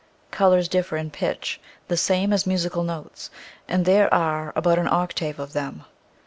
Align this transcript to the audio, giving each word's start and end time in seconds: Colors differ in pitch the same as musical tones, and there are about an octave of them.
Colors 0.31 0.67
differ 0.67 0.97
in 0.97 1.11
pitch 1.11 1.61
the 1.87 1.95
same 1.95 2.33
as 2.33 2.47
musical 2.47 2.83
tones, 2.87 3.29
and 3.67 3.85
there 3.85 4.11
are 4.11 4.51
about 4.55 4.79
an 4.79 4.87
octave 4.87 5.37
of 5.37 5.53
them. 5.53 5.83